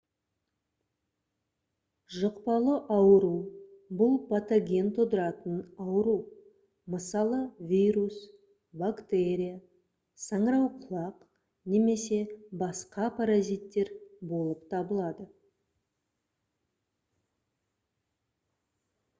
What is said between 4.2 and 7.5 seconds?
патоген тудыратын ауру мысалы